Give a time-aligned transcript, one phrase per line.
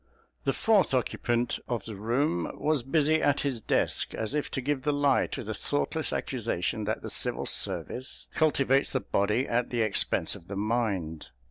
[0.45, 4.81] The fourth occupant of the room was busy at his desk, as if to give
[4.81, 9.81] the lie to the thoughtless accusation that the Civil Service cultivates the body at the
[9.81, 11.27] expense of the mind.